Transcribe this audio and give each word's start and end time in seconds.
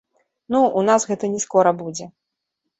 Ну, 0.55 0.61
у 0.81 0.83
нас 0.87 1.07
гэта 1.11 1.31
не 1.35 1.43
скора 1.45 1.77
будзе! 1.85 2.11